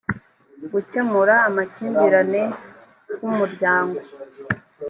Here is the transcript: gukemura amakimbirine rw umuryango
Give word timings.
gukemura 0.71 1.35
amakimbirine 1.49 2.41
rw 3.11 3.21
umuryango 3.29 3.97